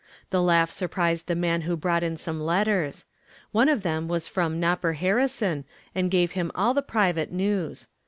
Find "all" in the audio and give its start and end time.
6.55-6.73